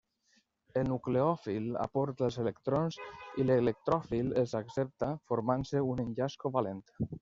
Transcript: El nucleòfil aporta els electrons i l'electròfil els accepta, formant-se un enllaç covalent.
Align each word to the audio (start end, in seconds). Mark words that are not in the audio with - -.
El 0.79 0.87
nucleòfil 0.91 1.67
aporta 1.83 2.25
els 2.29 2.39
electrons 2.45 2.99
i 3.43 3.47
l'electròfil 3.49 4.35
els 4.45 4.59
accepta, 4.65 5.15
formant-se 5.35 5.89
un 5.95 6.07
enllaç 6.09 6.45
covalent. 6.47 6.87